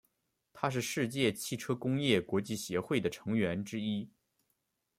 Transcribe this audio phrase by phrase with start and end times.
[0.51, 4.09] 它是世界汽车工业国际协会的成员之一。